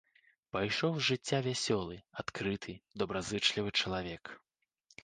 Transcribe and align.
Пайшоў 0.55 0.91
з 0.99 1.03
жыцця 1.09 1.39
вясёлы, 1.49 1.99
адкрыты, 2.25 2.73
добразычлівы 3.03 3.79
чалавек. 3.79 4.23